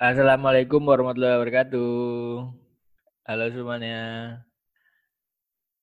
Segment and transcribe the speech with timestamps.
[0.00, 1.92] Assalamualaikum warahmatullahi wabarakatuh.
[3.28, 4.00] Halo semuanya.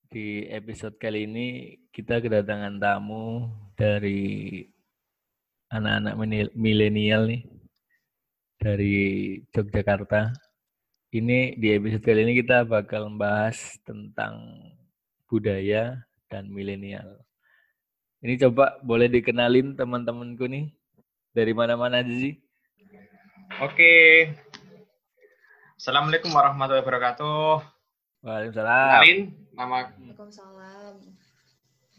[0.09, 3.45] Di episode kali ini kita kedatangan tamu
[3.77, 4.65] dari
[5.69, 6.17] anak-anak
[6.57, 7.45] milenial nih
[8.57, 8.97] dari
[9.53, 10.33] Yogyakarta.
[11.13, 14.49] Ini di episode kali ini kita bakal membahas tentang
[15.29, 15.93] budaya
[16.25, 17.21] dan milenial.
[18.25, 20.73] Ini coba boleh dikenalin teman-temanku nih
[21.37, 22.46] dari mana-mana aja sih?
[23.55, 24.27] Oke.
[25.79, 27.63] Assalamualaikum warahmatullahi wabarakatuh.
[28.19, 28.91] Waalaikumsalam.
[28.99, 29.19] Kenalin
[29.55, 30.95] nama Waalaikumsalam.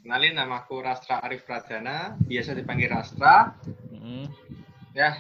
[0.05, 3.57] kenalin namaku Rastra Arif Pradana, biasa dipanggil Rastra.
[3.89, 4.29] Mm.
[4.93, 5.17] Ya.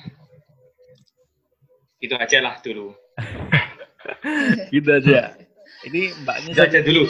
[1.98, 2.92] Itu aja lah dulu.
[4.74, 5.32] Gitu aja.
[5.88, 7.04] Ini mbaknya Itu aja dulu.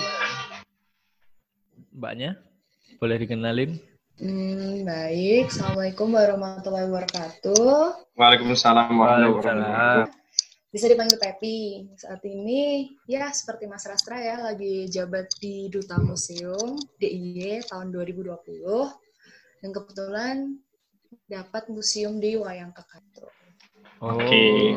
[1.90, 2.38] Mbaknya
[3.02, 3.82] boleh dikenalin?
[4.18, 5.54] Hmm, baik.
[5.54, 8.18] Assalamualaikum warahmatullahi wabarakatuh.
[8.18, 9.62] Waalaikumsalam warahmatullahi Waalaikumsalam.
[9.62, 10.16] wabarakatuh.
[10.68, 11.58] Bisa dipanggil Pepi.
[11.94, 12.62] Saat ini,
[13.06, 18.90] ya seperti Mas Rastra ya, lagi jabat di Duta Museum DIY tahun 2020.
[19.62, 20.36] Dan kebetulan
[21.30, 23.30] dapat museum di Wayang Kekato.
[24.02, 24.74] Oh, Oke.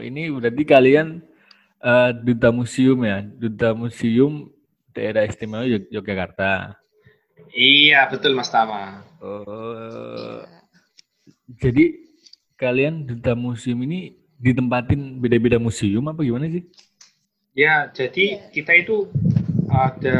[0.00, 1.20] ini berarti kalian
[1.80, 4.48] eh, duta museum ya, duta museum
[4.92, 6.79] daerah istimewa Yog- Yogyakarta.
[7.50, 9.04] Iya, betul Mas Tama.
[9.20, 9.44] Oh,
[10.16, 10.48] Iya.
[11.60, 11.84] jadi
[12.56, 16.64] kalian duta museum ini ditempatin beda-beda museum apa gimana sih?
[17.52, 19.10] Ya, jadi kita itu
[19.68, 20.18] ada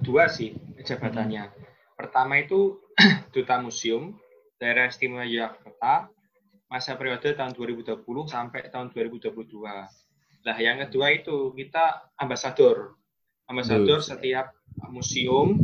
[0.00, 1.52] dua sih jabatannya.
[1.98, 2.78] Pertama itu
[3.34, 4.14] Duta Museum
[4.56, 6.08] Daerah Istimewa Yogyakarta
[6.70, 9.34] masa periode tahun 2020 sampai tahun 2022.
[10.46, 12.96] Nah, yang kedua itu kita ambasador.
[13.50, 14.54] Ambasador setiap
[14.88, 15.60] museum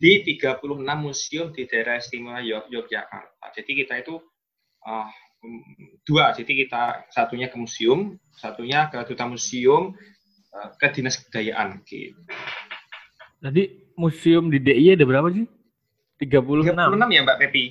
[0.00, 3.52] di 36 museum di daerah istimewa Yog- Yogyakarta.
[3.52, 4.16] Jadi kita itu
[4.80, 6.32] mm, dua.
[6.32, 9.92] Jadi kita satunya ke museum, satunya ke duta museum,
[10.56, 11.84] eh, ke dinas kebudayaan.
[11.84, 12.16] Gitu.
[13.44, 15.44] Tadi museum di DIY ada berapa sih?
[16.16, 16.72] 36.
[16.72, 17.64] 36 ya Mbak Pepi?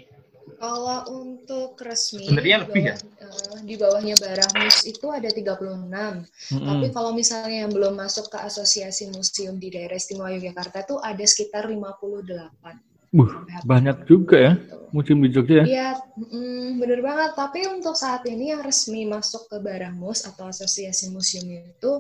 [0.60, 2.96] Kalau untuk resmi, Sebenarnya di lebih ya?
[3.00, 6.28] eh, di bawahnya Barahmus itu ada 36.
[6.52, 6.68] Mm-mm.
[6.68, 11.24] Tapi kalau misalnya yang belum masuk ke asosiasi museum di daerah istimewa Yogyakarta itu ada
[11.24, 12.76] sekitar 58.
[13.10, 13.32] Wuh,
[13.66, 14.54] banyak juga ya
[14.94, 15.66] museum di Jogja ya.
[15.66, 17.32] Iya, mm, bener banget.
[17.34, 21.92] Tapi untuk saat ini yang resmi masuk ke Barahmus atau asosiasi museum itu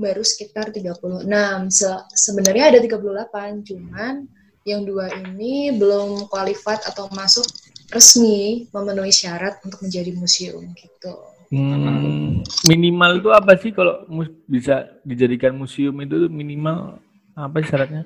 [0.00, 1.68] baru sekitar 36.
[1.68, 4.24] Se- sebenarnya ada 38, cuman
[4.64, 7.44] yang dua ini belum qualified atau masuk
[7.92, 11.12] resmi memenuhi syarat untuk menjadi museum gitu.
[11.54, 16.98] Hmm, minimal itu apa sih kalau mus- bisa dijadikan museum itu minimal
[17.36, 18.02] apa sih syaratnya?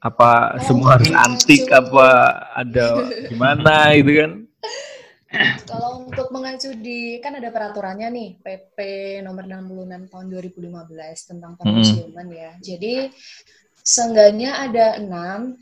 [0.00, 2.08] Apa Kalau semua harus antik apa
[2.56, 2.86] ada
[3.28, 4.30] gimana gitu kan?
[5.64, 8.78] Kalau untuk mengacu di kan ada peraturannya nih PP
[9.22, 12.50] nomor 66 tahun 2015 tentang permusiuman ya.
[12.58, 13.14] Jadi
[13.86, 15.54] seenggaknya ada enam,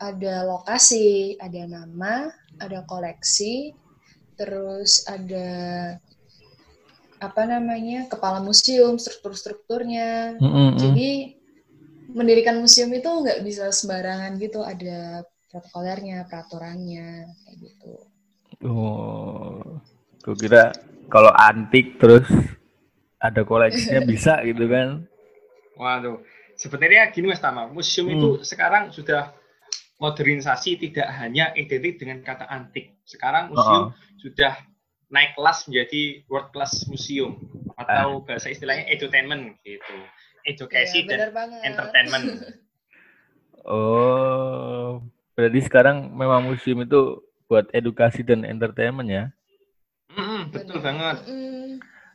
[0.00, 3.76] ada lokasi, ada nama, ada koleksi,
[4.40, 5.48] terus ada
[7.20, 10.40] apa namanya kepala museum, struktur-strukturnya.
[10.40, 10.80] Mm-mm.
[10.80, 11.36] Jadi
[12.16, 15.20] mendirikan museum itu nggak bisa sembarangan gitu, ada
[15.52, 17.92] protokolernya, peraturannya, kayak gitu.
[18.64, 19.84] Oh,
[20.24, 20.72] gue kira
[21.12, 22.24] kalau antik terus
[23.20, 25.04] ada koleksinya bisa gitu kan?
[25.76, 26.24] Waduh,
[26.56, 28.16] sebenarnya gini Mas Tama, museum Hmm.
[28.16, 29.36] itu sekarang sudah
[30.00, 32.96] modernisasi tidak hanya identik dengan kata antik.
[33.04, 34.56] Sekarang museum sudah
[35.12, 37.36] naik kelas menjadi world class museum
[37.76, 39.96] atau bahasa istilahnya edutainment gitu.
[40.48, 41.60] Edukasi Iya, dan banget.
[41.68, 42.26] entertainment.
[43.60, 45.04] Oh,
[45.36, 49.24] berarti sekarang memang museum itu buat edukasi dan entertainment ya?
[50.16, 50.86] Mm-mm, betul Bener.
[50.88, 51.16] banget.
[51.28, 51.70] Mm,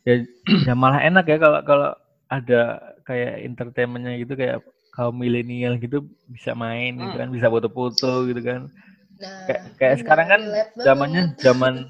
[0.09, 0.15] ya,
[0.67, 1.89] ya malah enak ya kalau kalau
[2.33, 2.61] ada
[3.05, 7.27] kayak entertainmentnya gitu kayak kaum milenial gitu bisa main gitu Hmm.
[7.27, 8.71] kan bisa foto-foto gitu kan
[9.15, 10.41] Nah, kayak kayak sekarang kan
[10.83, 11.87] zamannya zaman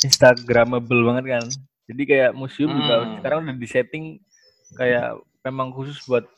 [0.00, 1.44] instagramable banget kan
[1.88, 3.12] jadi kayak museum juga Hmm.
[3.20, 4.04] sekarang udah disetting
[4.76, 6.28] kayak memang khusus buat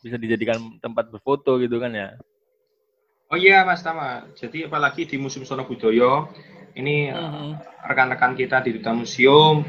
[0.00, 2.08] bisa dijadikan tempat berfoto gitu kan ya
[3.26, 6.30] Oh iya Mas Tama, jadi apalagi di Museum Sono Budoyo,
[6.78, 7.58] ini Mhm.
[7.82, 9.66] rekan-rekan kita di Duta Museum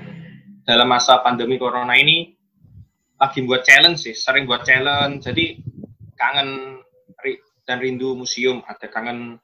[0.61, 2.36] dalam masa pandemi corona ini
[3.17, 5.25] lagi buat challenge sih, sering buat challenge.
[5.25, 5.61] Jadi
[6.17, 6.81] kangen
[7.67, 9.41] dan rindu museum, ada kangen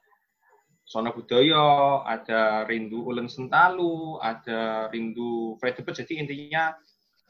[0.84, 5.92] Sono Budoyo, ada rindu Ulen Sentalu, ada rindu Fredebet.
[6.04, 6.72] Jadi intinya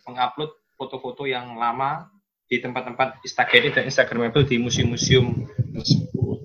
[0.06, 2.06] mengupload foto-foto yang lama
[2.46, 6.38] di tempat-tempat Instagram dan Instagramable di museum-museum tersebut.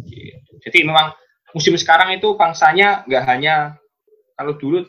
[0.63, 1.13] Jadi memang
[1.53, 3.55] museum sekarang itu bangsanya nggak hanya
[4.37, 4.85] kalau dulu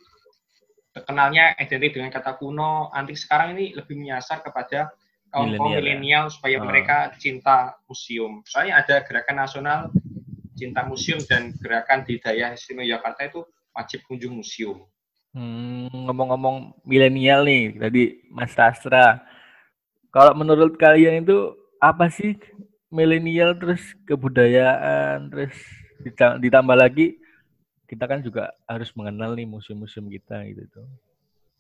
[1.05, 4.93] kenalnya identik dengan kata kuno, antik sekarang ini lebih menyasar kepada
[5.31, 5.79] kaum kaum Milenial, ya?
[5.79, 6.67] milenial supaya Ah.
[6.67, 8.43] mereka cinta museum.
[8.47, 9.81] Soalnya ada gerakan nasional
[10.59, 13.41] cinta museum dan gerakan di daerah istimewa Yogyakarta itu
[13.73, 14.85] wajib kunjung museum.
[15.31, 18.03] Hmm, ngomong-ngomong milenial nih, tadi
[18.35, 19.23] Mas Sastra.
[20.11, 22.35] Kalau menurut kalian itu apa sih
[22.91, 25.55] milenial terus kebudayaan terus
[26.03, 27.15] dita- ditambah lagi
[27.91, 30.87] kita kan juga harus mengenal nih museum-museum kita gitu tuh.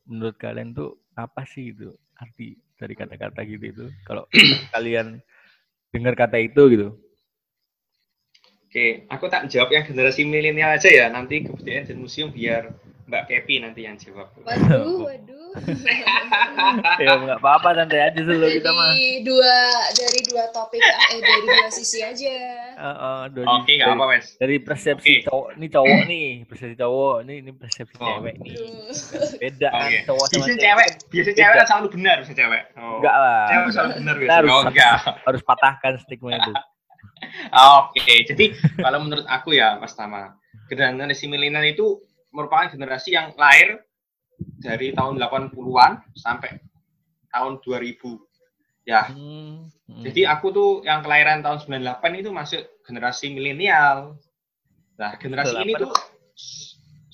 [0.06, 3.86] Menurut kalian tuh apa sih itu arti dari kata-kata gitu itu?
[4.06, 4.30] Kalau
[4.74, 5.18] kalian
[5.90, 6.88] dengar kata itu gitu.
[8.70, 11.10] Oke, aku tak jawab yang generasi milenial aja ya.
[11.10, 12.70] Nanti kebudayaan dan museum biar
[13.10, 14.30] Mbak Kepi nanti yang jawab.
[14.46, 15.39] Waduh, waduh.
[17.00, 18.90] ya nggak apa-apa santai aja dulu kita mah.
[18.90, 19.54] Jadi dua
[19.92, 22.36] dari dua topik eh dari dua sisi aja.
[22.72, 24.26] Heeh, dari- Oke, nggak dari- apa wes.
[24.36, 25.26] dari persepsi Oke.
[25.26, 28.06] cowok ini cowok nih persepsi cowok ini ini persepsi Oh.
[28.08, 28.54] cewek nih
[29.36, 29.98] beda kan Oke.
[30.06, 32.62] cowok sama Biasanya cewek, biasanya cewek kan selalu benar, biasanya cewek.
[32.74, 32.94] Oh.
[32.96, 34.36] enggak lah Cewek selalu benar biasanya.
[34.36, 34.94] harus Oh, enggak.
[35.20, 36.52] harus patahkan stigma itu
[37.52, 38.44] Oke, jadi
[38.78, 40.36] kalau menurut aku ya, Mas Tama,
[40.66, 42.00] generasi milenial itu
[42.30, 43.76] merupakan generasi yang lahir
[44.60, 46.60] dari tahun 80-an sampai
[47.30, 48.00] tahun 2000.
[48.88, 50.02] Ya, Hmm, hmm.
[50.02, 54.18] jadi aku tuh yang kelahiran tahun 98 itu masuk generasi milenial.
[54.98, 55.84] Nah, generasi ini 98.
[55.84, 55.92] tuh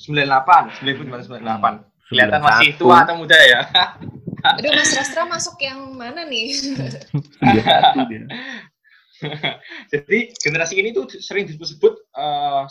[0.07, 1.85] 98, 1998.
[2.07, 2.81] Kelihatan Hmm, masih 91.
[2.81, 3.61] tua atau muda ya?
[4.57, 6.55] Aduh, Mas Rastra masuk yang mana nih?
[7.43, 8.25] 91 dia.
[9.93, 12.63] Jadi generasi ini tuh sering disebut eh,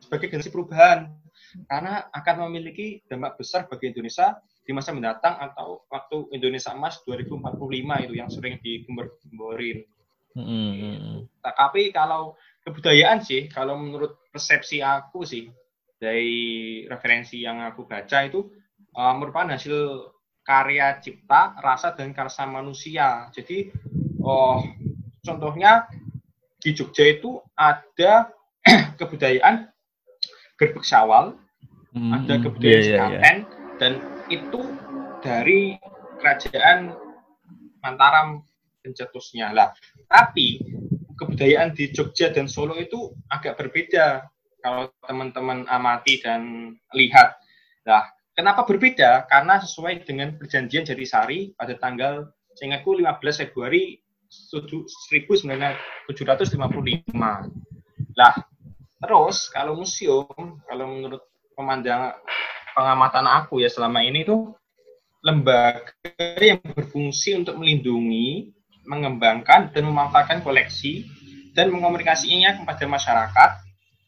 [0.00, 1.10] sebagai generasi perubahan
[1.64, 4.36] karena akan memiliki dampak besar bagi Indonesia
[4.66, 9.86] di masa mendatang atau waktu Indonesia Emas 2045 itu yang sering digembar-gemborin.
[10.36, 11.16] Hmm, hmm.
[11.40, 12.36] Nah, Tapi kalau
[12.66, 15.48] kebudayaan sih, kalau menurut persepsi aku sih
[15.96, 18.44] dari referensi yang aku baca itu
[18.92, 20.12] eh, merupakan hasil
[20.46, 23.30] karya cipta, rasa dan karsa manusia.
[23.32, 23.70] Jadi,
[24.22, 24.62] oh
[25.26, 25.90] contohnya
[26.62, 28.30] di Jogja itu ada
[28.98, 29.70] kebudayaan
[30.58, 31.38] gerbek syawal,
[31.96, 32.42] Hmm, ada hmm.
[32.44, 33.00] kebudayaan Iya, iya, iya.
[33.08, 33.36] sekaten,
[33.80, 33.92] dan
[34.28, 34.60] itu
[35.24, 35.60] dari
[36.20, 36.92] kerajaan
[37.80, 38.44] Mataram
[38.84, 39.72] pencetusnya lah.
[40.04, 40.60] Tapi
[41.16, 44.28] kebudayaan di Jogja dan Solo itu agak berbeda
[44.60, 47.40] kalau teman-teman amati dan lihat.
[47.88, 48.04] Nah,
[48.36, 49.24] kenapa berbeda?
[49.30, 52.28] Karena sesuai dengan perjanjian Jatisari pada tanggal
[52.60, 56.12] seingatku 15 Februari 1755.
[58.18, 58.34] Lah,
[59.00, 61.22] terus kalau museum, kalau menurut
[61.56, 62.12] pemandang
[62.76, 64.52] pengamatan aku ya selama ini tuh
[65.24, 65.90] lembaga
[66.38, 68.52] yang berfungsi untuk melindungi,
[68.86, 71.08] mengembangkan dan memanfaatkan koleksi
[71.56, 73.50] dan mengomunikasinya kepada masyarakat.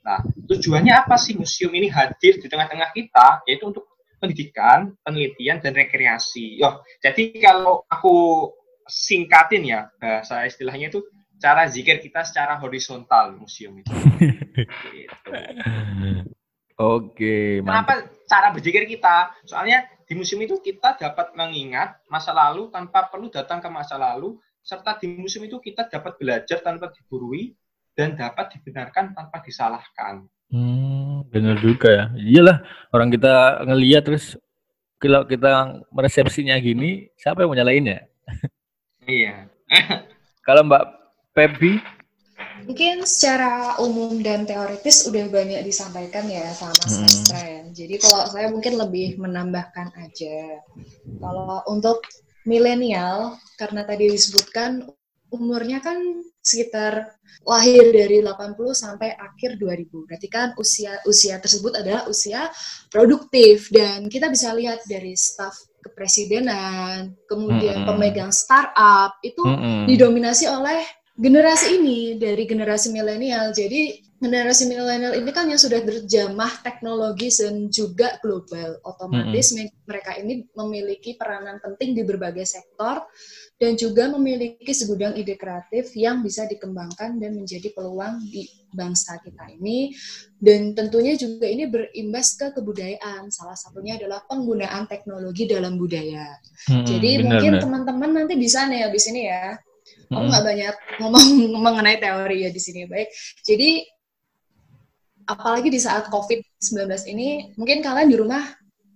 [0.05, 3.43] Nah, tujuannya apa sih museum ini hadir di tengah-tengah kita?
[3.49, 3.89] Yaitu untuk
[4.23, 6.61] pendidikan, penelitian dan rekreasi.
[6.61, 8.47] Yo, jadi kalau aku
[8.87, 11.03] singkatin ya bahasa istilahnya itu
[11.39, 13.91] cara zikir kita secara horizontal museum itu.
[14.95, 15.31] Gitu.
[16.79, 17.75] Oke, mantap.
[17.75, 17.95] Kenapa
[18.31, 19.35] cara berzikir kita?
[19.43, 24.39] Soalnya di museum itu kita dapat mengingat masa lalu tanpa perlu datang ke masa lalu,
[24.63, 27.51] serta di museum itu kita dapat belajar tanpa diburui
[27.99, 30.23] dan dapat dibenarkan tanpa disalahkan.
[30.55, 32.05] Hmm, bener juga ya.
[32.15, 32.63] Iyalah,
[32.95, 34.39] orang kita ngeliat terus
[35.03, 38.01] kalau kita meresepsinya gini, siapa yang mau nyalain ya?
[39.07, 39.35] Iya.
[40.47, 40.85] Kalau Mbak
[41.33, 41.79] Pebi,
[42.69, 47.09] Mungkin secara umum dan teoritis udah banyak disampaikan ya sama Mas Hmm.
[47.09, 47.63] Astra ya.
[47.73, 50.61] Jadi kalau saya mungkin lebih menambahkan aja.
[51.17, 52.05] Kalau untuk
[52.45, 54.85] milenial, karena tadi disebutkan
[55.33, 55.97] umurnya kan
[56.45, 60.05] sekitar lahir dari 80 sampai akhir 2000.
[60.05, 62.53] Berarti kan usia usia tersebut adalah usia
[62.93, 67.89] produktif dan kita bisa lihat dari staf kepresidenan, kemudian Mm-mm.
[67.89, 69.89] pemegang startup itu Mm-mm.
[69.89, 70.85] didominasi oleh
[71.19, 73.51] generasi ini dari generasi milenial.
[73.51, 78.79] Jadi generasi milenial ini kan yang sudah terjamah teknologi dan juga global.
[78.87, 83.03] Otomatis me- mereka ini memiliki peranan penting di berbagai sektor
[83.59, 89.51] dan juga memiliki segudang ide kreatif yang bisa dikembangkan dan menjadi peluang di bangsa kita
[89.59, 89.91] ini.
[90.39, 93.27] Dan tentunya juga ini berimbas ke kebudayaan.
[93.35, 96.39] Salah satunya adalah penggunaan teknologi dalam budaya.
[96.71, 99.59] Mm-mm, Jadi bener, mungkin teman-teman nanti bisa nih habis ini ya.
[100.09, 101.27] Aku nggak banyak ngomong
[101.61, 103.09] mengenai teori ya di sini baik.
[103.45, 103.85] Jadi
[105.29, 108.45] apalagi di saat COVID-19 ini mungkin kalian di rumah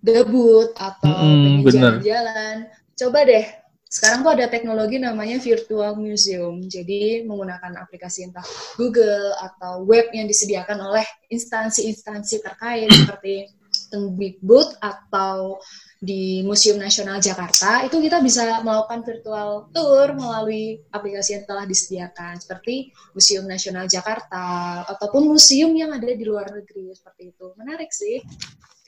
[0.02, 1.14] gabut atau
[1.62, 2.00] bener.
[2.02, 2.56] jalan-jalan.
[2.96, 3.46] Coba deh.
[3.92, 6.64] Sekarang tuh ada teknologi namanya virtual museum.
[6.64, 8.44] Jadi menggunakan aplikasi entah
[8.80, 13.52] Google atau web yang disediakan oleh instansi-instansi terkait seperti
[14.16, 15.60] Big Boot atau
[16.02, 22.42] di Museum Nasional Jakarta itu kita bisa melakukan virtual tour melalui aplikasi yang telah disediakan
[22.42, 27.54] seperti Museum Nasional Jakarta ataupun museum yang ada di luar negeri seperti itu.
[27.54, 28.18] Menarik sih.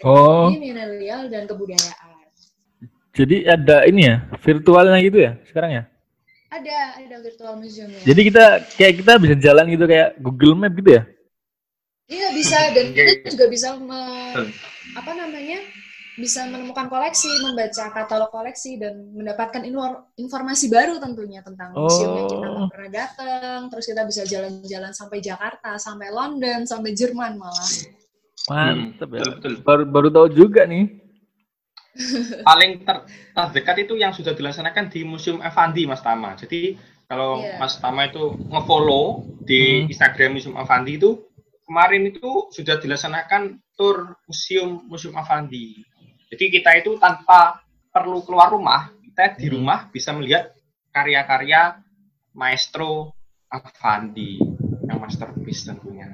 [0.03, 0.51] Oh.
[0.51, 2.27] Ini milenial dan kebudayaan.
[3.15, 5.83] Jadi ada ini ya, virtualnya gitu ya sekarang ya?
[6.51, 8.03] Ada, ada virtual museumnya.
[8.03, 8.45] Jadi kita
[8.75, 11.07] kayak kita bisa jalan gitu kayak Google Map gitu ya?
[12.11, 14.03] Iya bisa dan kita juga bisa me,
[14.93, 15.57] apa namanya
[16.15, 19.67] bisa menemukan koleksi, membaca katalog koleksi dan mendapatkan
[20.15, 22.69] informasi baru tentunya tentang museum yang kita Oh.
[22.71, 23.61] pernah datang.
[23.67, 27.71] Terus kita bisa jalan-jalan sampai Jakarta, sampai London, sampai Jerman malah.
[28.47, 29.25] Mantep ya.
[29.27, 29.55] betul, betul.
[29.63, 31.03] Baru baru tahu juga nih.
[32.43, 36.35] paling ter- terdekat itu yang sudah dilaksanakan di Museum Avandi Mas Tama.
[36.35, 36.75] Jadi
[37.07, 37.59] kalau Iya.
[37.59, 39.05] Mas Tama itu nge-follow
[39.43, 39.91] di Hmm.
[39.91, 41.23] Instagram Museum Avandi itu
[41.65, 45.87] kemarin itu sudah dilaksanakan tour museum Museum Avandi.
[46.35, 47.63] Jadi kita itu tanpa
[47.95, 49.63] perlu keluar rumah, kita di Hmm.
[49.63, 50.51] rumah bisa melihat
[50.91, 51.79] karya-karya
[52.35, 53.15] maestro
[53.47, 54.43] Avandi
[54.91, 56.11] yang masterpiece tentunya.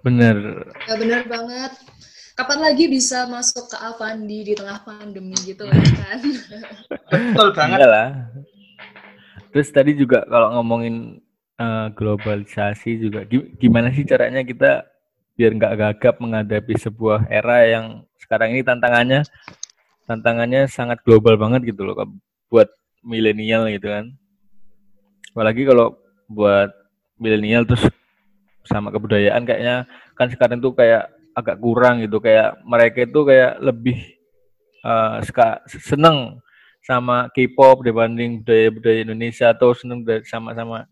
[0.00, 0.64] Bener.
[0.88, 1.76] Ya benar banget.
[2.32, 5.76] Kapan lagi bisa masuk ke Avandi di tengah pandemi gitu kan?
[7.12, 7.76] Betul banget.
[7.76, 8.08] Enggak lah.
[9.52, 11.20] Terus tadi juga kalau ngomongin
[11.60, 14.88] eh, globalisasi juga gi- gimana sih caranya kita
[15.34, 19.24] biar nggak gagap menghadapi sebuah era yang sekarang ini tantangannya
[20.04, 21.96] tantangannya sangat global banget gitu loh
[22.52, 22.68] buat
[23.00, 24.12] milenial gitu kan.
[25.32, 25.96] Apalagi kalau
[26.28, 26.70] buat
[27.16, 27.88] milenial terus
[28.68, 33.98] sama kebudayaan kayaknya kan sekarang tuh kayak agak kurang gitu kayak mereka itu kayak lebih
[34.84, 36.38] eh, suka seneng
[36.82, 40.86] sama K-pop dibanding budaya-budaya Indonesia atau seneng sama-sama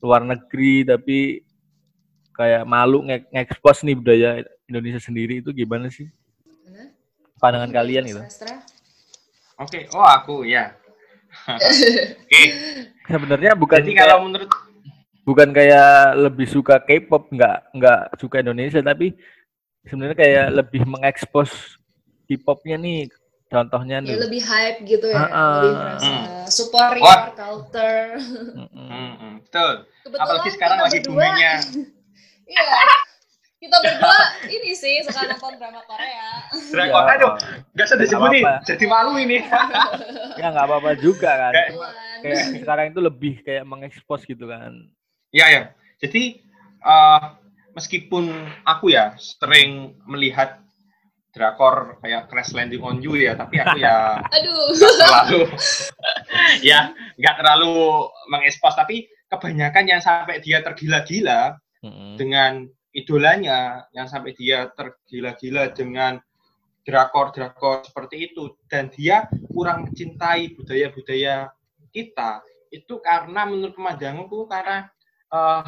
[0.00, 1.44] luar negeri tapi
[2.34, 4.30] kayak malu nge- nge-expose nih budaya
[4.66, 6.10] Indonesia sendiri itu gimana sih
[6.44, 6.90] Gimana?
[7.38, 8.22] pandangan kalian gitu?
[9.54, 10.74] Oke, oh aku ya.
[12.26, 12.42] Oke,
[13.04, 14.50] Sebenarnya bukan jadi kayak, kalau menurut
[15.22, 19.14] bukan kayak lebih suka K-pop nggak nggak suka Indonesia tapi
[19.82, 21.78] sebenarnya kayak lebih mengekspos
[22.24, 23.00] K-popnya nih
[23.46, 24.16] contohnya Ya nih.
[24.20, 25.52] lebih hype gitu ya, Ah, ah.
[25.54, 26.14] lebih merasa
[26.48, 27.18] support Wah.
[27.28, 28.06] your culture.
[28.56, 28.68] Hmm,
[29.14, 29.72] hmm, betul.
[30.02, 31.54] Kebetulan Apalagi sekarang lagi boomingnya.
[32.44, 32.64] Iya.
[33.56, 36.44] Kita berdua ini sih suka nonton drama Korea.
[36.68, 37.32] Drakor, Ya, aduh,
[37.72, 39.40] nggak usah disebutin, jadi malu ini.
[40.40, 41.52] Ya nggak apa-apa juga kan.
[41.54, 41.72] Kayak-
[42.20, 44.92] kayak sekarang itu lebih kayak mengekspos gitu kan.
[45.32, 45.62] Iya ya.
[45.98, 46.44] Jadi
[46.84, 47.20] eh,
[47.72, 48.28] meskipun
[48.62, 50.60] aku ya sering melihat
[51.32, 54.60] drakor kayak Crash Landing on You ya, tapi aku ya Aduh.
[54.70, 55.40] nggak terlalu
[56.70, 56.80] ya
[57.16, 57.74] nggak terlalu
[58.28, 58.76] mengekspos.
[58.76, 62.16] Tapi kebanyakan yang sampai dia tergila-gila Mm-mm.
[62.16, 62.64] dengan
[62.96, 66.16] idolanya, yang sampai dia tergila-gila dengan
[66.88, 71.52] drakor-drakor seperti itu, dan dia kurang mencintai budaya-budaya
[71.92, 72.40] kita,
[72.72, 74.88] itu karena menurut pemandanganku karena
[75.28, 75.62] eh,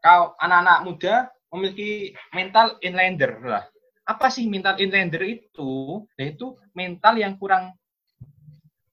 [0.00, 1.14] kau anak-anak muda
[1.50, 3.64] memiliki mental inlander lah.
[4.06, 6.04] Apa sih mental inlander itu?
[6.14, 7.74] Yaitu mental yang kurang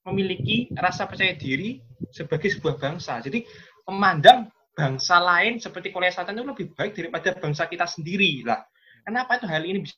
[0.04, 3.22] memiliki rasa percaya diri sebagai sebuah bangsa.
[3.22, 3.46] Jadi
[3.88, 8.66] memandang bangsa lain seperti Korea Selatan itu lebih baik daripada bangsa kita sendiri lah.
[9.06, 9.96] Kenapa itu hal ini bisa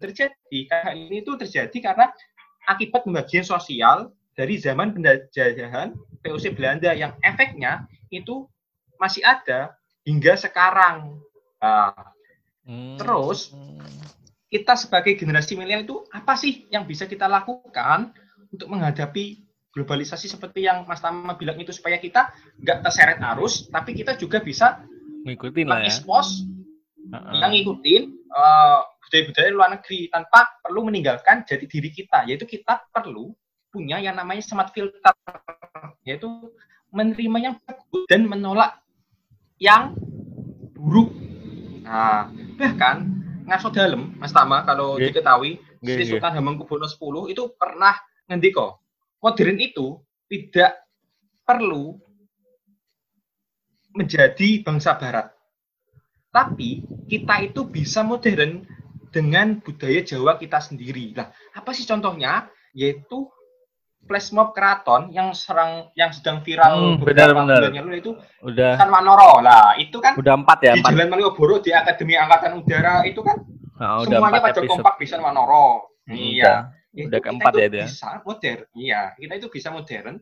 [0.00, 0.58] terjadi?
[0.68, 2.06] Karena hal ini itu terjadi karena
[2.66, 8.48] akibat pembagian sosial dari zaman penjajahan POC Belanda yang efeknya itu
[8.96, 11.20] masih ada hingga sekarang.
[11.60, 12.16] Nah,
[12.66, 12.98] Hmm.
[12.98, 13.54] Terus?
[14.46, 18.14] kita sebagai generasi milenial itu apa sih yang bisa kita lakukan
[18.46, 19.42] untuk menghadapi
[19.76, 22.32] globalisasi seperti yang Mas Tama bilang itu supaya kita
[22.64, 24.80] nggak terseret arus, tapi kita juga bisa
[25.28, 25.92] ngikutin lah ya.
[25.92, 26.48] mengekspos,
[27.12, 27.32] Heeh.
[27.36, 33.36] kita ngikutin eh, budaya-budaya luar negeri tanpa perlu meninggalkan jati diri kita, yaitu kita perlu
[33.68, 35.12] punya yang namanya smart filter,
[36.08, 36.26] yaitu
[36.88, 38.80] menerima yang bagus dan menolak
[39.60, 39.92] yang
[40.72, 41.12] buruk.
[41.84, 43.04] Nah, bahkan
[43.44, 46.16] ngaso dalam Mas Tama kalau diketahui Nggih, Sri.
[46.16, 46.96] Sultan Hamengkubuwono X
[47.28, 47.94] itu pernah
[48.26, 48.85] ngendiko
[49.20, 50.82] modern itu tidak
[51.46, 51.96] perlu
[53.96, 55.32] menjadi bangsa barat.
[56.28, 58.66] Tapi kita itu bisa modern
[59.08, 61.16] dengan budaya Jawa kita sendiri.
[61.16, 62.52] Lah, apa sih contohnya?
[62.76, 63.24] Yaitu
[64.04, 68.12] flash mob keraton yang serang yang sedang viral Hmm, bulan yang lalu itu
[68.44, 69.40] Udah kan Manoro.
[69.40, 70.90] Lah, itu kan udah empat ya di empat.
[70.92, 73.40] Jalan Malioboro di Akademi Angkatan Udara itu kan
[73.76, 75.92] Nah, semuanya pada kompak bisa Manoro.
[76.08, 76.44] Hmm, iya.
[76.44, 76.58] udah
[76.96, 77.88] Itu keempat kita ya itu ya?
[77.92, 78.62] Bisa modern.
[78.72, 80.16] Iya, kita itu bisa modern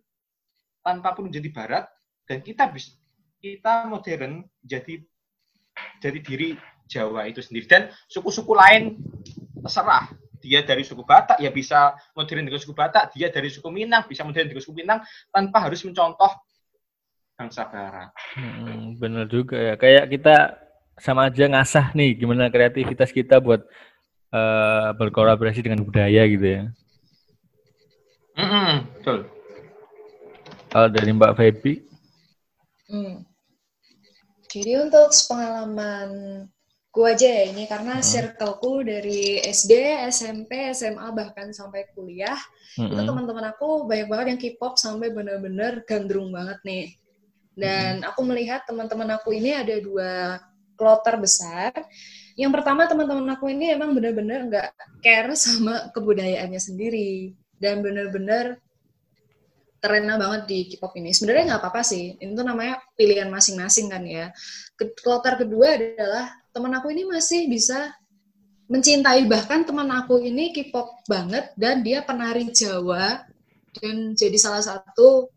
[0.83, 1.87] tanpa perlu jadi barat
[2.27, 2.99] dan kita bisa
[3.39, 5.01] kita modern jadi
[6.03, 6.51] jadi diri
[6.85, 9.01] Jawa itu sendiri dan suku-suku lain
[9.65, 10.13] terserah
[10.45, 14.21] dia dari suku Batak ya bisa modern dengan suku Batak, dia dari suku Minang bisa
[14.29, 15.01] modern dengan suku Minang
[15.33, 16.29] tanpa harus mencontoh
[17.35, 18.13] bangsa Barat.
[18.37, 19.75] Hmm, bener juga ya.
[19.81, 20.37] Kayak kita
[21.01, 23.65] sama aja ngasah nih gimana kreativitas kita buat
[24.35, 26.63] uh, berkolaborasi dengan budaya gitu ya.
[28.35, 29.19] Mm -hmm, betul.
[30.75, 31.75] Kalau dari Mbak Feby?
[32.91, 33.23] Hmm.
[34.51, 36.11] Jadi untuk pengalaman
[36.95, 38.07] gue aja ya ini karena hmm.
[38.07, 39.71] circleku dari SD,
[40.15, 42.39] SMP, SMA bahkan sampai kuliah
[42.79, 42.87] hmm.
[42.87, 46.87] itu teman-teman aku banyak banget yang K-pop sampai bener-bener gandrung banget nih.
[47.55, 48.11] Dan hmm.
[48.11, 50.39] aku melihat teman-teman aku ini ada dua
[50.75, 51.73] kloter besar.
[52.35, 54.69] Yang pertama teman-teman aku ini emang bener-bener nggak
[55.03, 58.59] care sama kebudayaannya sendiri dan bener-bener
[59.79, 61.13] terena banget di K-pop ini.
[61.13, 64.33] Sebenarnya nggak apa-apa sih, ini tuh namanya pilihan masing-masing kan ya.
[64.75, 67.93] Kloter kedua adalah teman aku ini masih bisa
[68.65, 73.29] mencintai bahkan teman aku ini K-pop banget dan dia penari Jawa
[73.77, 75.29] dan jadi salah satu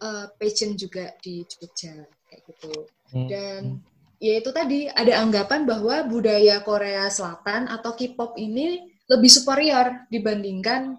[0.00, 2.72] uh, passion juga di Jogja kayak gitu.
[3.12, 3.28] Hmm.
[3.28, 10.10] Dan ya itu tadi ada anggapan bahwa budaya Korea Selatan atau K-pop ini lebih superior
[10.10, 10.98] dibandingkan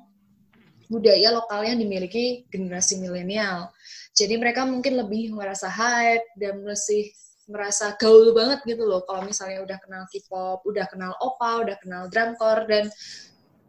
[0.90, 3.70] budaya lokal yang dimiliki generasi milenial.
[4.16, 7.12] Jadi mereka mungkin lebih merasa hype dan masih
[7.50, 12.08] merasa gaul banget gitu loh kalau misalnya udah kenal K-pop, udah kenal opa, udah kenal
[12.08, 12.86] drumcore dan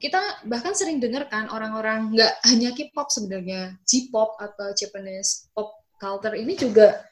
[0.01, 6.33] kita bahkan sering dengar kan orang-orang nggak hanya K-pop sebenarnya, J-pop atau Japanese pop culture
[6.33, 7.05] ini juga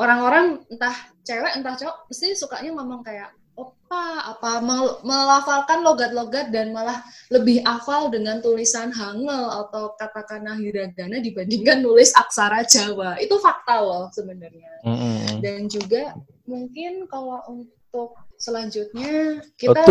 [0.00, 3.30] orang-orang entah cewek entah cowok pasti sukanya ngomong kayak
[3.60, 4.64] opa apa
[5.04, 12.64] melafalkan logat-logat dan malah lebih hafal dengan tulisan hangul atau katakana hiragana dibandingkan nulis aksara
[12.64, 13.20] Jawa.
[13.20, 14.70] Itu fakta loh sebenarnya.
[14.80, 15.44] Mm-hmm.
[15.44, 16.16] dan juga
[16.48, 19.84] mungkin kalau untuk selanjutnya kita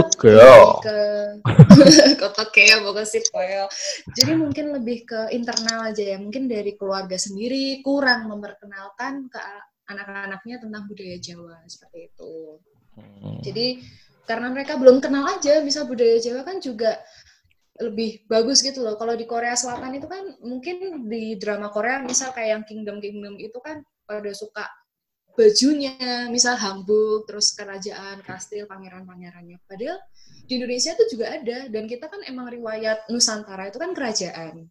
[0.81, 0.97] ke
[2.25, 3.21] kotok ya bukan sih
[4.17, 6.17] jadi mungkin lebih ke internal aja ya.
[6.17, 9.37] Mungkin dari keluarga sendiri kurang memperkenalkan ke
[9.89, 12.61] anak-anaknya tentang budaya Jawa seperti itu
[12.99, 13.39] Hmm.
[13.41, 13.81] Jadi
[14.27, 16.99] karena mereka belum kenal aja, misal budaya Jawa kan juga
[17.79, 18.99] lebih bagus gitu loh.
[18.99, 23.39] Kalau di Korea Selatan itu kan mungkin di drama Korea misal kayak yang Kingdom Kingdom
[23.39, 24.67] itu kan pada suka
[25.39, 29.63] bajunya, misal hanbok, terus kerajaan, kastil, pangeran-pangerannya.
[29.63, 30.03] Padahal
[30.43, 34.67] di Indonesia itu juga ada dan kita kan emang riwayat Nusantara itu kan kerajaan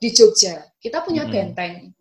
[0.00, 0.64] di Jogja.
[0.80, 1.92] Kita punya benteng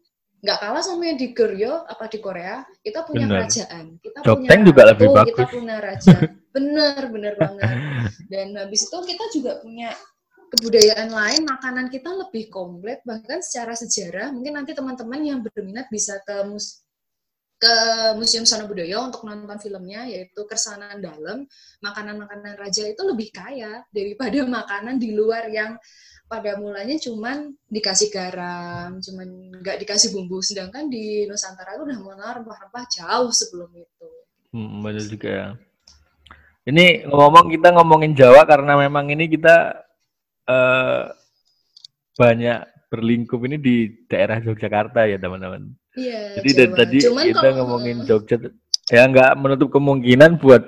[0.46, 3.50] nggak kalah sama yang di Korea apa di Korea kita punya bener.
[3.50, 5.30] kerajaan kita Jopeng punya juga lebih bagus.
[5.34, 6.16] kita punya raja
[6.54, 7.66] bener bener banget
[8.32, 9.90] dan habis itu kita juga punya
[10.54, 16.22] kebudayaan lain makanan kita lebih komplit bahkan secara sejarah mungkin nanti teman-teman yang berminat bisa
[16.22, 16.86] ke mus
[17.56, 17.76] ke
[18.20, 21.48] Museum Sana Budaya untuk nonton filmnya yaitu Kersanaan Dalam
[21.80, 25.80] makanan-makanan raja itu lebih kaya daripada makanan di luar yang
[26.26, 29.28] pada mulanya cuman dikasih garam, cuman
[29.62, 30.42] nggak dikasih bumbu.
[30.42, 34.10] Sedangkan di Nusantara itu udah mulai rempah-rempah jauh sebelum itu.
[34.56, 35.48] Hmm, benar juga ya.
[36.66, 39.86] Ini ngomong kita ngomongin Jawa karena memang ini kita
[40.50, 41.14] uh,
[42.18, 42.60] banyak
[42.90, 43.76] berlingkup ini di
[44.10, 45.70] daerah Yogyakarta ya teman-teman.
[45.94, 46.42] Iya.
[46.42, 48.38] Jadi dari tadi Cuman kita kalau, ngomongin Jogja
[48.90, 50.64] ya nggak menutup kemungkinan buat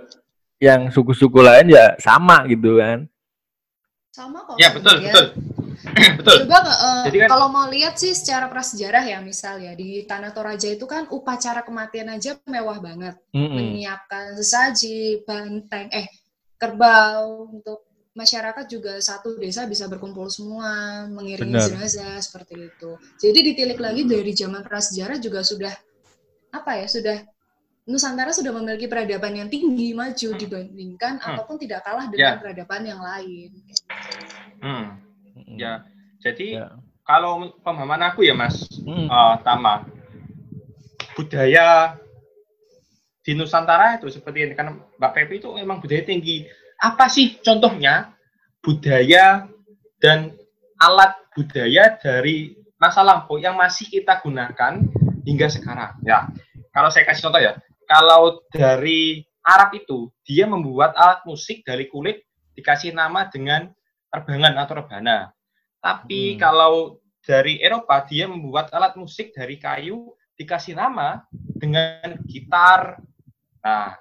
[0.57, 3.05] yang suku-suku lain ya sama gitu kan
[4.17, 4.57] sama kok.
[4.57, 5.25] Ya betul betul.
[6.17, 6.35] betul.
[6.49, 10.73] Juga uh, kan, kalau mau lihat sih secara prasejarah ya misal ya di Tanah Toraja
[10.73, 13.15] itu kan upacara kematian aja mewah banget.
[13.29, 13.53] Mm -hmm.
[13.53, 16.09] Menyiapkan sesaji, banteng, eh
[16.57, 17.85] kerbau untuk
[18.17, 22.97] masyarakat juga satu desa bisa berkumpul semua mengiringi jenazah seperti itu.
[23.21, 25.69] Jadi ditilik lagi dari zaman prasejarah juga sudah
[26.49, 27.21] apa ya sudah
[27.87, 30.39] Nusantara sudah memiliki peradaban yang tinggi maju hmm.
[30.43, 31.27] dibandingkan hmm.
[31.31, 32.39] ataupun tidak kalah dengan yeah.
[32.43, 33.49] peradaban yang lain.
[34.59, 34.85] Hmm.
[35.55, 35.87] Ya,
[36.19, 36.75] jadi yeah.
[37.07, 39.07] kalau pemahaman aku ya Mas hmm.
[39.07, 39.87] uh, Tama,
[41.15, 41.95] budaya
[43.23, 46.43] di Nusantara itu seperti ini kan Mbak Pepi itu memang budaya tinggi.
[46.83, 48.11] Apa sih contohnya
[48.59, 49.47] budaya
[50.03, 50.35] dan
[50.75, 54.83] alat budaya dari masa lampau yang masih kita gunakan
[55.23, 55.95] hingga sekarang?
[56.03, 56.27] Ya,
[56.75, 57.55] kalau saya kasih contoh ya,
[57.87, 62.21] kalau dari Arab itu dia membuat alat musik dari kulit
[62.59, 63.71] dikasih nama dengan
[64.11, 65.31] rebangan atau rebana.
[65.79, 66.39] Tapi hmm.
[66.39, 72.99] kalau dari Eropa dia membuat alat musik dari kayu dikasih nama dengan gitar.
[73.63, 73.95] Nah,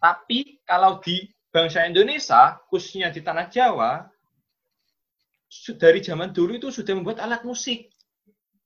[0.00, 4.04] tapi kalau di bangsa Indonesia, khususnya di tanah Jawa,
[5.78, 7.92] dari zaman dulu itu sudah membuat alat musik.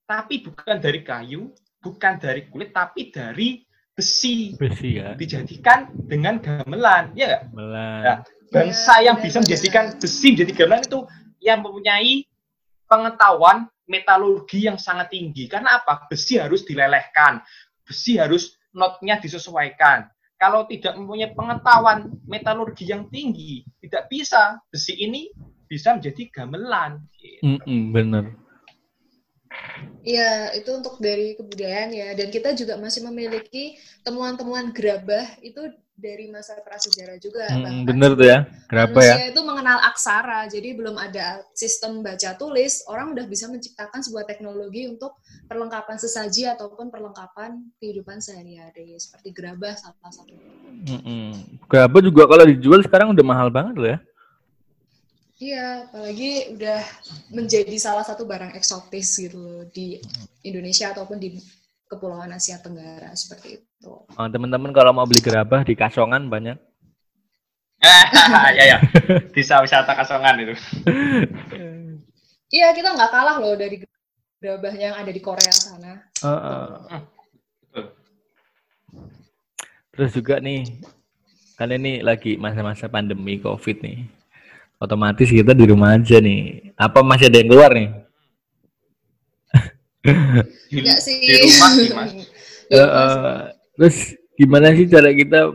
[0.08, 3.62] Tapi bukan dari kayu, bukan dari kulit, tapi dari
[4.00, 5.12] besi, Besi ya.
[5.12, 7.42] dijadikan dengan gamelan, ya nggak?
[7.52, 8.00] Gamelan.
[8.00, 8.14] Ya.
[8.50, 11.00] Bangsa Ya, yang bisa menjadikan besi menjadi gamelan itu
[11.38, 12.26] yang mempunyai
[12.88, 15.46] pengetahuan metalurgi yang sangat tinggi.
[15.46, 16.08] Karena apa?
[16.08, 17.44] Besi harus dilelehkan,
[17.84, 20.08] besi harus notnya disesuaikan.
[20.40, 25.28] Kalau tidak mempunyai pengetahuan metalurgi yang tinggi, tidak bisa besi ini
[25.68, 27.04] bisa menjadi gamelan.
[27.14, 27.44] Gitu.
[27.44, 28.24] Mm-mm, bener.
[30.00, 32.08] Iya, itu untuk dari kebudayaan ya.
[32.16, 35.60] Dan kita juga masih memiliki temuan-temuan gerabah itu
[36.00, 37.44] dari masa prasejarah juga.
[37.52, 38.38] Mm, Bahkan bener tuh ya.
[38.64, 39.28] Kenapa ya?
[39.28, 44.88] itu mengenal aksara, jadi belum ada sistem baca tulis, orang udah bisa menciptakan sebuah teknologi
[44.88, 50.32] untuk perlengkapan sesaji ataupun perlengkapan kehidupan sehari-hari, seperti gerabah salah satu.
[50.88, 51.60] Mm-mm.
[51.68, 53.98] Gerabah juga kalau dijual sekarang udah mahal banget loh ya.
[55.40, 56.84] Iya, apalagi udah
[57.32, 59.96] menjadi salah satu barang eksotis gitu loh di
[60.44, 61.40] Indonesia ataupun di
[61.88, 63.92] Kepulauan Asia Tenggara seperti itu.
[64.04, 66.60] Oh, teman-teman kalau mau beli gerabah di Kasongan banyak.
[68.60, 68.78] ya ya,
[69.32, 70.54] desa wisata kasongan itu.
[72.50, 73.78] Iya, kita nggak kalah loh dari
[74.42, 76.02] gerabah yang ada di Korea sana.
[76.18, 76.66] Heeh.
[77.62, 77.84] Betul.
[79.94, 80.66] Terus juga nih,
[81.54, 84.19] kan ini lagi masa-masa pandemi COVID nih.
[84.80, 86.72] Otomatis kita di rumah aja nih.
[86.72, 87.92] Apa masih ada yang keluar nih?
[90.00, 91.20] Di, Enggak sih.
[91.20, 92.12] di rumah sih mas.
[92.70, 93.40] Eh,
[93.74, 95.50] terus gimana sih cara kita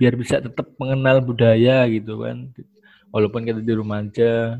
[0.00, 2.48] biar bisa tetap mengenal budaya gitu kan?
[3.12, 4.56] Walaupun kita di rumah aja.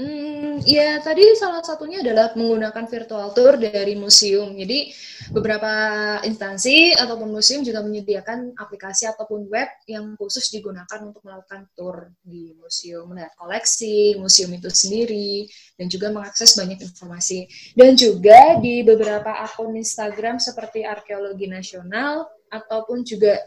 [0.00, 4.52] Hmm, ya tadi salah satunya adalah menggunakan virtual tour dari museum.
[4.52, 4.92] Jadi
[5.32, 5.72] beberapa
[6.26, 12.52] instansi ataupun museum juga menyediakan aplikasi ataupun web yang khusus digunakan untuk melakukan tour di
[12.60, 15.48] museum, melihat koleksi museum itu sendiri,
[15.80, 17.48] dan juga mengakses banyak informasi.
[17.72, 23.40] Dan juga di beberapa akun Instagram seperti Arkeologi Nasional ataupun juga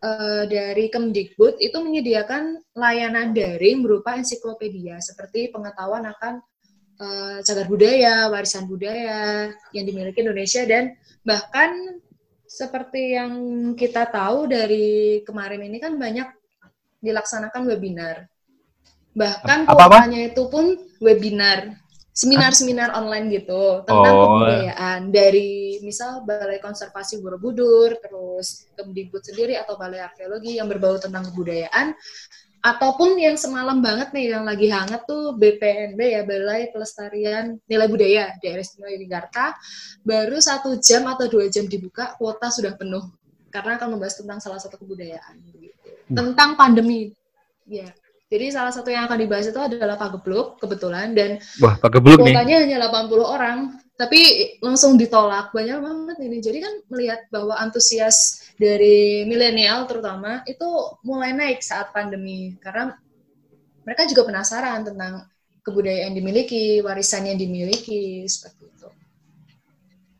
[0.00, 6.44] eh, dari Kemdikbud itu menyediakan layanan daring berupa ensiklopedia seperti pengetahuan akan
[7.00, 12.00] eh, cagar budaya, warisan budaya yang dimiliki Indonesia dan bahkan
[12.50, 13.32] seperti yang
[13.78, 16.28] kita tahu dari kemarin ini kan banyak
[17.00, 18.28] dilaksanakan webinar.
[19.16, 21.79] Bahkan kuotanya itu pun webinar,
[22.10, 24.22] seminar-seminar online gitu tentang Oh.
[24.42, 25.08] kebudayaan.
[25.14, 31.94] Dari misal Balai Konservasi Borobudur, terus Kemdikbud sendiri atau Balai Arkeologi yang berbau tentang kebudayaan
[32.60, 38.36] ataupun yang semalam banget nih yang lagi hangat tuh BPNB ya Balai Pelestarian Nilai Budaya
[38.42, 39.56] daerah istimewa Yogyakarta.
[40.04, 43.08] Baru satu jam atau dua jam dibuka kuota sudah penuh.
[43.48, 45.74] Karena akan membahas tentang salah satu kebudayaan begitu.
[46.10, 47.14] tentang pandemi.
[47.70, 47.86] Ya
[48.30, 52.38] jadi salah satu yang akan dibahas itu adalah Pagebluk kebetulan dan Wah, pakai beluk nih.
[52.38, 53.58] hanya 80 orang
[53.98, 60.64] tapi langsung ditolak banyak banget ini jadi kan melihat bahwa antusias dari milenial terutama itu
[61.02, 62.94] mulai naik saat pandemi karena
[63.82, 65.26] mereka juga penasaran tentang
[65.66, 68.88] kebudayaan yang dimiliki warisan yang dimiliki seperti itu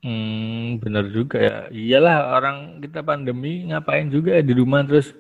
[0.01, 1.57] Hmm, bener juga ya.
[1.69, 5.13] Iyalah orang kita pandemi ngapain juga ya di rumah terus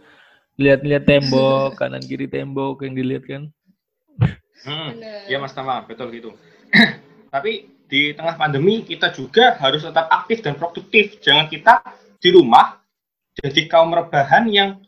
[0.60, 3.42] lihat-lihat tembok kanan kiri tembok yang dilihat kan.
[4.60, 5.00] Hmm.
[5.00, 6.36] Iya Mas Tama, betul gitu.
[7.34, 11.16] Tapi di tengah pandemi kita juga harus tetap aktif dan produktif.
[11.24, 11.80] Jangan kita
[12.20, 12.76] di rumah
[13.40, 14.84] jadi kaum rebahan yang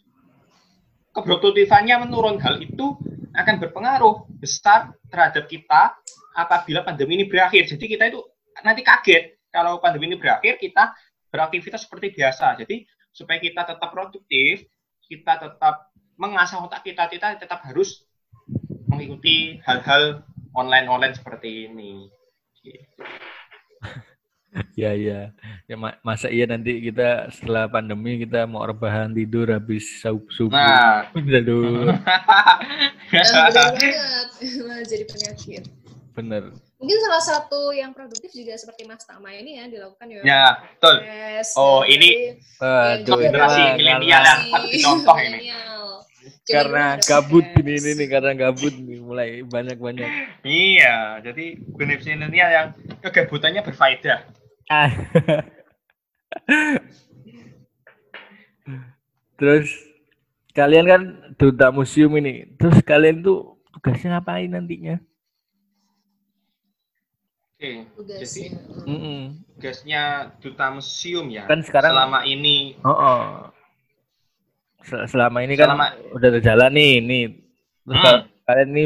[1.17, 2.37] keproduktifannya menurun.
[2.37, 3.01] Hal itu
[3.33, 5.97] akan berpengaruh besar terhadap kita
[6.37, 7.65] apabila pandemi ini berakhir.
[7.65, 8.21] Jadi kita itu
[8.61, 10.93] nanti kaget kalau pandemi ini berakhir kita
[11.33, 12.61] beraktivitas seperti biasa.
[12.61, 14.69] Jadi supaya kita tetap produktif,
[15.13, 18.09] kita tetap mengasah otak kita, kita tetap harus
[18.89, 20.25] mengikuti hal-hal
[20.57, 22.09] online-online seperti ini.
[22.65, 22.81] Gitu.
[24.77, 25.33] Ya ya.
[25.65, 30.53] Ya ma- masa iya nanti kita setelah pandemi kita mau rebahan tidur habis sahur subuh.
[30.53, 31.89] Nah, Aduh,
[34.93, 35.65] jadi penyakit
[36.13, 36.53] bener.
[36.83, 40.99] Mungkin salah satu yang produktif juga seperti Mas Tama ini ya dilakukan ya ya, betul.
[41.07, 42.35] Yes, Oh, ini
[43.07, 45.55] generasi milenial yang patut dicontoh ini.
[46.43, 50.11] Karena gabut ini ini nih karena gabut nih mulai banyak banyak.
[50.43, 54.27] Iya, jadi generasi milenial yang kegabutannya berfaedah.
[54.67, 54.91] Ah.
[59.39, 59.71] Terus
[60.51, 61.03] kalian kan
[61.39, 62.51] duta museum ini.
[62.59, 64.99] Terus kalian tuh tugasnya ngapain nantinya?
[67.63, 68.27] Oke, Tugasnya.
[68.27, 68.43] jadi
[68.91, 69.21] Mm-mm.
[69.55, 70.03] tugasnya
[70.43, 71.47] duta museum ya.
[71.47, 73.23] Kan sekarang- selama ini Oh, oh.
[74.83, 77.25] Sel- Selama ini kan Selama- udah terjalan nih, nih.
[77.87, 78.03] Terus Hmm.
[78.03, 78.85] kal- kalian ini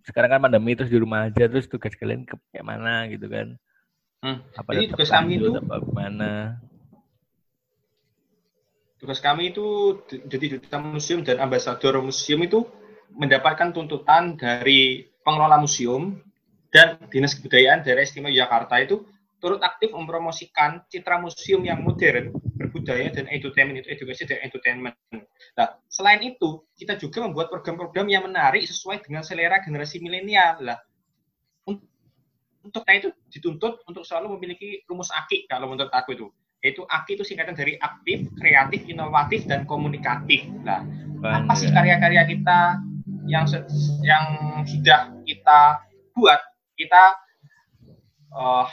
[0.00, 3.60] sekarang kan pandemi terus di rumah aja, terus tugas kalian ke kayak mana gitu kan?
[4.24, 4.48] Hmm.
[4.56, 6.30] Apa Jadi tugas kami itu- apa gimana?
[8.96, 9.64] tugas kami itu
[10.24, 12.64] jadi duta museum dan ambasador museum itu
[13.12, 16.16] mendapatkan tuntutan dari pengelola museum
[16.70, 19.02] dan dinas kebudayaan daerah istimewa Jakarta itu
[19.40, 24.94] turut aktif mempromosikan citra museum yang modern, berbudaya dan entertainment itu edukasi dan entertainment.
[25.56, 30.60] Nah, selain itu, kita juga membuat program-program yang menarik sesuai dengan selera generasi milenial.
[30.60, 30.78] Lah,
[32.60, 36.28] untuk saya itu dituntut untuk selalu memiliki rumus AKI kalau menurut aku itu.
[36.60, 40.44] Yaitu AKI itu singkatan dari aktif, kreatif, inovatif, dan komunikatif.
[40.60, 40.84] Nah,
[41.24, 42.76] apa sih karya-karya kita
[43.24, 43.48] yang
[44.04, 44.24] yang
[44.68, 45.80] sudah kita
[46.12, 46.49] buat?
[46.80, 47.02] Kita
[48.32, 48.66] uh,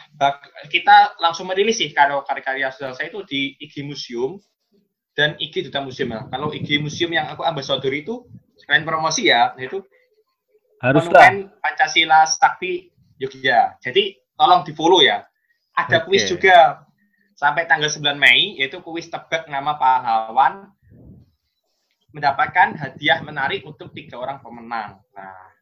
[0.72, 4.40] kita langsung merilis sih kalau karya-karya selesai itu di IG Museum
[5.18, 6.14] dan IG Duta Museum.
[6.14, 8.24] Nah, kalau IG Museum yang aku ambasador itu
[8.62, 9.82] selain promosi ya, itu
[10.78, 13.76] haruslah Pancasila Sakti Jogja.
[13.82, 15.26] Jadi tolong di follow ya.
[15.74, 16.06] Ada okay.
[16.06, 16.86] kuis juga
[17.38, 20.74] sampai tanggal 9 Mei yaitu kuis tebak nama pahlawan
[22.10, 25.02] mendapatkan hadiah menarik untuk tiga orang pemenang.
[25.14, 25.54] Nah,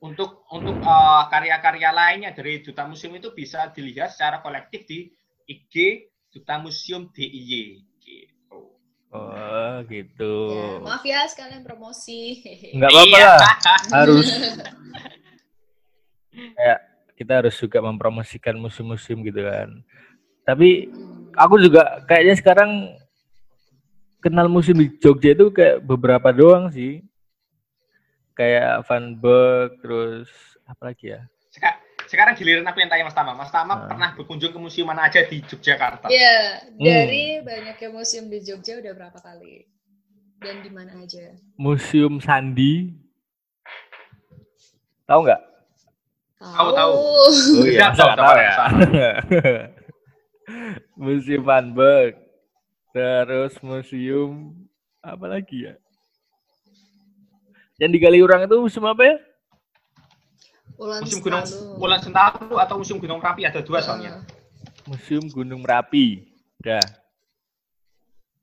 [0.00, 5.12] untuk untuk uh, karya-karya lainnya dari Duta Museum itu bisa dilihat secara kolektif di
[5.44, 8.60] IG Duta Museum DIY gitu.
[9.10, 10.34] Oh, gitu.
[10.54, 12.40] Ya, maaf ya sekalian promosi.
[12.72, 13.32] Enggak apa-apa iya.
[13.36, 13.56] lah.
[14.00, 14.28] harus
[16.30, 16.80] kayak
[17.18, 19.68] kita harus juga mempromosikan museum-museum gitu kan.
[20.48, 20.88] Tapi
[21.36, 22.70] aku juga kayaknya sekarang
[24.24, 27.04] kenal museum di Jogja itu kayak beberapa doang sih
[28.40, 30.32] kayak Van Berg terus
[30.64, 31.20] apa lagi ya?
[32.08, 33.36] Sekarang giliran aku yang tanya Mas Tama.
[33.36, 33.80] Mas Tama nah.
[33.84, 36.08] pernah berkunjung ke museum mana aja di Yogyakarta?
[36.08, 36.80] Iya hmm.
[36.80, 37.44] dari hmm.
[37.44, 39.68] banyaknya museum di Jogja udah berapa kali?
[40.40, 41.36] Dan di mana aja?
[41.60, 42.96] Museum Sandi.
[45.04, 45.42] Tahu nggak?
[46.40, 46.92] Tahu tahu.
[46.96, 48.54] Oh iya tahu, tahu ya?
[51.04, 52.16] Museum Van Berg.
[52.90, 54.56] Terus museum
[54.98, 55.79] apa lagi ya
[57.80, 59.16] yang digali orang itu musim apa ya?
[60.76, 61.44] Ulan musim Gunung
[61.80, 64.20] Ulan Sentalu atau musim Gunung Merapi ada dua soalnya.
[64.84, 66.28] Museum Gunung Merapi.
[66.60, 66.84] Dah.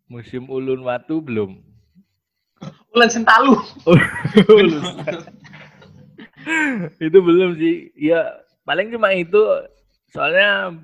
[0.09, 1.61] Musim Ulun Watu belum.
[2.97, 3.61] Ulan Sentalu.
[6.97, 7.93] itu belum sih.
[7.93, 9.41] Ya paling cuma itu.
[10.09, 10.77] Soalnya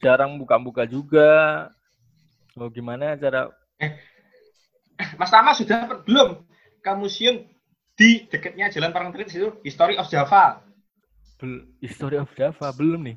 [0.00, 1.68] jarang buka-buka juga.
[2.56, 3.52] Mau gimana cara?
[3.80, 3.96] Eh,
[5.16, 6.40] Mas Tama sudah belum
[6.84, 7.48] ke museum
[8.02, 10.58] di dekatnya Jalan Parangtritis itu History of Java.
[11.38, 13.16] Bel History of Java belum nih.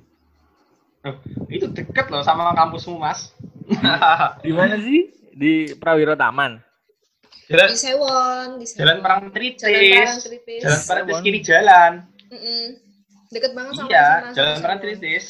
[1.05, 1.17] Oh,
[1.49, 3.33] itu deket loh sama kampusmu mas.
[4.45, 5.09] Di mana sih?
[5.33, 6.61] Di Prawiro Taman.
[7.45, 8.79] Jalan, di Sewon, di Sewon.
[8.81, 9.61] Jalan Parangtritis.
[10.65, 11.91] Jalan Parangtritis kiri jalan.
[12.33, 12.63] Mm -mm.
[13.29, 15.25] Deket banget sama Iya, sama, Jalan Parangtritis.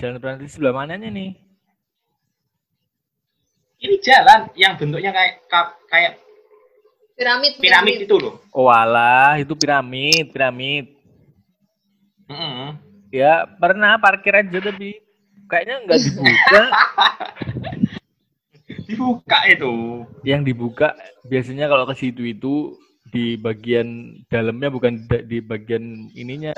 [0.00, 1.36] Jalan Parangtritis sebelah mananya nih?
[3.84, 5.44] Ini jalan yang bentuknya kayak
[5.92, 6.12] kayak
[7.16, 7.96] Piramid, piramid.
[7.96, 8.34] Piramid itu loh.
[8.52, 10.92] Oh alah, itu piramid, piramid.
[12.28, 12.68] Mm -hmm.
[13.08, 15.00] Ya, pernah parkir aja tapi
[15.48, 16.62] kayaknya nggak dibuka.
[18.92, 19.72] dibuka itu.
[20.28, 20.88] Yang dibuka
[21.24, 22.76] biasanya kalau ke situ itu
[23.08, 26.52] di bagian dalamnya bukan di bagian ininya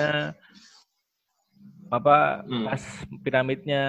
[1.89, 2.65] apa hmm.
[2.69, 2.83] pas
[3.21, 3.83] piramidnya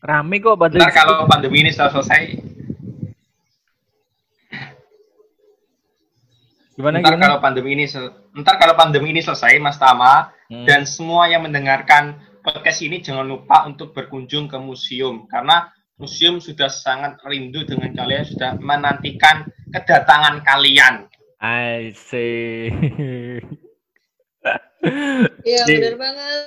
[0.00, 2.47] rame kok pada kalau pandemi ini selesai
[6.78, 7.24] Gimana, ntar gimana?
[7.26, 7.90] kalau pandemi ini
[8.38, 10.62] ntar kalau pandemi ini selesai Mas Tama hmm.
[10.62, 16.70] dan semua yang mendengarkan podcast ini jangan lupa untuk berkunjung ke museum karena museum sudah
[16.70, 21.10] sangat rindu dengan kalian sudah menantikan kedatangan kalian.
[21.42, 22.70] I see.
[25.42, 26.42] Iya benar banget.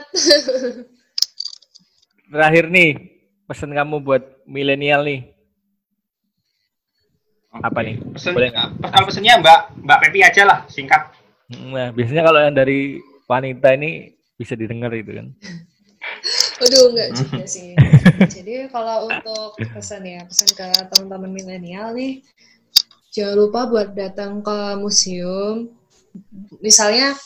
[2.32, 2.90] Terakhir nih
[3.52, 5.36] pesan kamu buat milenial nih
[7.52, 7.68] Okay.
[7.68, 7.96] Apa nih?
[8.16, 11.12] Pesen, Boleh Kalau pesennya Mbak Mbak Pepi aja lah, singkat.
[11.52, 15.28] Nah, biasanya kalau yang dari wanita ini bisa didengar itu kan.
[16.64, 17.76] Waduh, enggak juga sih.
[18.40, 22.24] Jadi kalau untuk pesan ya, pesan ke teman-teman milenial nih,
[23.12, 25.76] jangan lupa buat datang ke museum.
[26.64, 27.20] Misalnya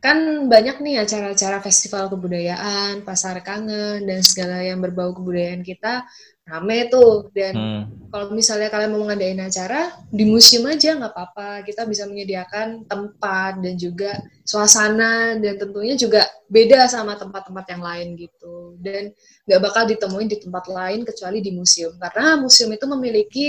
[0.00, 6.08] kan banyak nih acara-acara festival kebudayaan, pasar kangen, dan segala yang berbau kebudayaan kita
[6.48, 7.28] rame tuh.
[7.36, 7.82] Dan hmm.
[8.08, 11.68] kalau misalnya kalian mau ngadain acara di museum aja nggak apa-apa.
[11.68, 18.08] Kita bisa menyediakan tempat dan juga suasana dan tentunya juga beda sama tempat-tempat yang lain
[18.16, 18.80] gitu.
[18.80, 19.12] Dan
[19.44, 21.92] nggak bakal ditemuin di tempat lain kecuali di museum.
[22.00, 23.48] Karena museum itu memiliki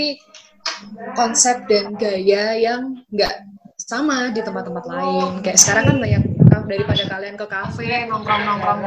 [1.16, 3.34] konsep dan gaya yang nggak
[3.82, 5.42] sama di tempat-tempat lain.
[5.42, 6.22] Kayak sekarang kan banyak
[6.68, 8.82] daripada kalian ke kafe nongkrong-nongkrong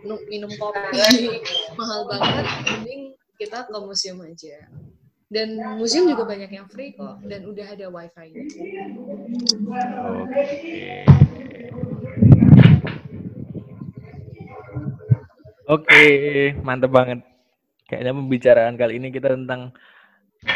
[0.00, 1.40] minum, minum kopi
[1.78, 3.02] mahal banget mending
[3.38, 4.68] kita ke museum aja
[5.30, 8.42] dan museum juga banyak yang free kok dan udah ada wifi-nya
[10.10, 11.06] Oke.
[15.70, 17.22] Oke, mantep banget.
[17.86, 19.70] Kayaknya pembicaraan kali ini kita tentang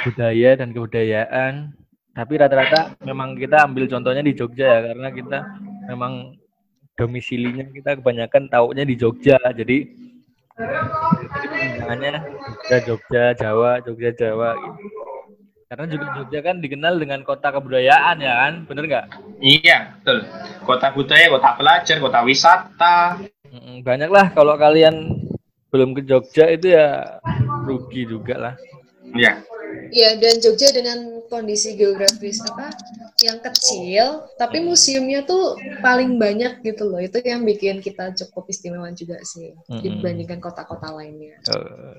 [0.03, 1.71] budaya dan kebudayaan.
[2.15, 5.39] Tapi rata-rata memang kita ambil contohnya di Jogja ya, karena kita
[5.91, 6.39] memang
[6.95, 9.35] domisilinya kita kebanyakan taunya di Jogja.
[9.51, 9.91] Jadi
[10.55, 12.23] perbincangannya
[12.71, 14.79] Jogja, Jogja, Jawa, Jogja, Jawa gitu.
[15.65, 19.07] Karena juga Jogja kan dikenal dengan kota kebudayaan ya kan, bener nggak?
[19.43, 20.19] Iya, betul.
[20.63, 22.99] Kota budaya, kota pelajar, kota wisata.
[23.51, 25.19] Mm, Banyak lah kalau kalian
[25.75, 27.19] belum ke Jogja itu ya
[27.67, 28.55] rugi juga lah.
[29.19, 29.43] Iya.
[29.91, 32.71] Iya, dan Jogja dengan kondisi geografis apa
[33.21, 37.01] yang kecil, tapi museumnya tuh paling banyak gitu loh.
[37.03, 41.41] Itu yang bikin kita cukup istimewa juga sih dibandingkan kota-kota lainnya.
[41.51, 41.97] Eh,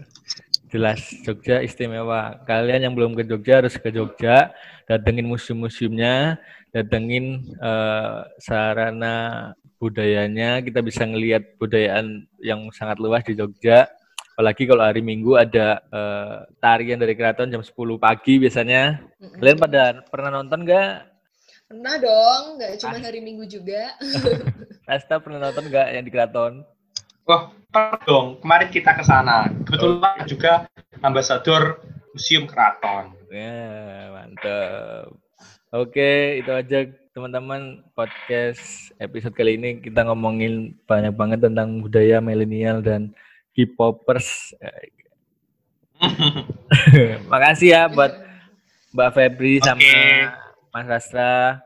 [0.72, 2.42] jelas Jogja istimewa.
[2.48, 4.54] Kalian yang belum ke Jogja harus ke Jogja,
[4.90, 6.40] datengin museum-museumnya,
[6.72, 9.16] datengin eh, sarana
[9.78, 10.64] budayanya.
[10.64, 13.90] Kita bisa ngelihat budayaan yang sangat luas di Jogja.
[14.36, 19.00] Apalagi kalau hari Minggu ada eh, tarian dari keraton jam 10 pagi biasanya.
[19.16, 19.40] Mm-mm.
[19.40, 20.92] Kalian pada pernah nonton nggak?
[21.72, 23.96] Pernah dong, nggak cuma hari Minggu juga.
[24.92, 26.68] Rasta pernah nonton nggak yang di keraton?
[27.24, 28.28] Wah, pernah dong.
[28.44, 29.48] Kemarin kita ke sana.
[29.64, 30.68] Kebetulan juga
[31.00, 31.80] ambasador
[32.12, 33.16] Museum Keraton.
[33.32, 35.16] Ya, mantap.
[35.72, 42.84] Oke, itu aja teman-teman podcast episode kali ini kita ngomongin banyak banget tentang budaya milenial
[42.84, 43.16] dan
[43.56, 44.54] K-popers.
[47.32, 48.12] Makasih ya buat
[48.92, 50.04] Mbak Febri sama Oke.
[50.76, 51.64] Mas Rastra.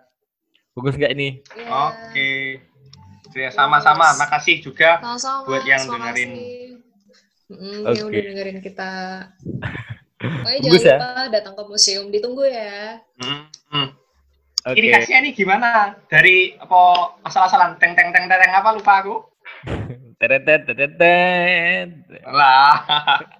[0.77, 1.41] Bagus nggak ini?
[1.57, 1.89] Ya.
[1.89, 2.61] Oke.
[3.33, 4.13] Ya, sama-sama.
[4.17, 5.01] Makasih juga.
[5.01, 5.45] Sama-sama.
[5.49, 6.31] Buat yang terima dengerin.
[7.49, 7.97] Mm, Oke.
[7.97, 8.91] Yang udah dengerin kita.
[10.19, 10.97] Pokoknya Bagus jangan ya.
[10.99, 12.05] lupa datang ke museum.
[12.11, 12.99] Ditunggu ya.
[13.17, 13.89] Hmm, hmm.
[14.67, 14.75] Oke.
[14.75, 15.69] Ciri khasnya nih gimana?
[16.11, 16.81] Dari apa
[17.23, 19.15] asal-asalan teng teng teng teng apa lupa aku?
[20.19, 21.95] Tetetet, tetetet.
[22.27, 22.75] Lah.